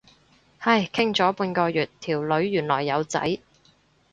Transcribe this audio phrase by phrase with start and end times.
[0.57, 3.37] 唉，傾咗半個月，條女原來有仔。